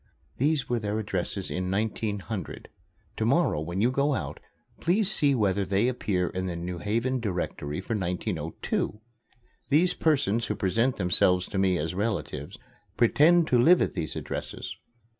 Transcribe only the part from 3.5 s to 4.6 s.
when you go out,